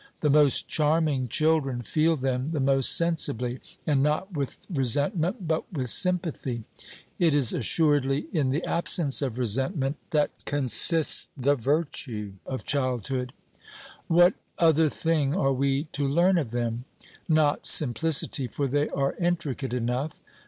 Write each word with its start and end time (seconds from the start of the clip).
The 0.21 0.31
most 0.31 0.67
charming 0.67 1.27
children 1.27 1.83
feel 1.83 2.15
them 2.15 2.47
the 2.47 2.59
most 2.59 2.97
sensibly, 2.97 3.59
and 3.85 4.01
not 4.01 4.33
with 4.33 4.65
resentment 4.67 5.47
but 5.47 5.71
with 5.71 5.91
sympathy. 5.91 6.63
It 7.19 7.35
is 7.35 7.53
assuredly 7.53 8.25
in 8.33 8.49
the 8.49 8.65
absence 8.65 9.21
of 9.21 9.37
resentment 9.37 9.97
that 10.09 10.31
consists 10.45 11.29
the 11.37 11.53
virtue 11.55 12.33
of 12.47 12.65
childhood. 12.65 13.31
What 14.07 14.33
other 14.57 14.89
thing 14.89 15.35
are 15.35 15.53
we 15.53 15.83
to 15.91 16.07
learn 16.07 16.39
of 16.39 16.49
them? 16.49 16.85
Not 17.29 17.67
simplicity, 17.67 18.47
for 18.47 18.67
they 18.67 18.89
are 18.89 19.13
intricate 19.19 19.71
enough. 19.71 20.19